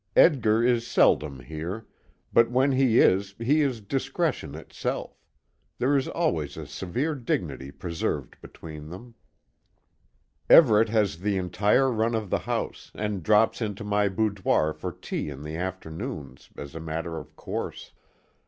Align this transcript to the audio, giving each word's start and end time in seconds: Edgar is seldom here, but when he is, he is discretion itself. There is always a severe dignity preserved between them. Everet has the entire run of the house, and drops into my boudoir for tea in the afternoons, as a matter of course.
Edgar 0.15 0.63
is 0.63 0.87
seldom 0.87 1.41
here, 1.41 1.85
but 2.33 2.49
when 2.49 2.71
he 2.71 2.97
is, 2.99 3.35
he 3.37 3.61
is 3.61 3.81
discretion 3.81 4.55
itself. 4.55 5.21
There 5.77 5.95
is 5.95 6.07
always 6.07 6.57
a 6.57 6.65
severe 6.65 7.13
dignity 7.13 7.69
preserved 7.69 8.41
between 8.41 8.89
them. 8.89 9.13
Everet 10.49 10.89
has 10.89 11.19
the 11.19 11.37
entire 11.37 11.91
run 11.91 12.15
of 12.15 12.31
the 12.31 12.39
house, 12.39 12.91
and 12.95 13.21
drops 13.21 13.61
into 13.61 13.83
my 13.83 14.09
boudoir 14.09 14.73
for 14.73 14.91
tea 14.91 15.29
in 15.29 15.43
the 15.43 15.55
afternoons, 15.55 16.49
as 16.57 16.73
a 16.73 16.79
matter 16.79 17.19
of 17.19 17.35
course. 17.35 17.91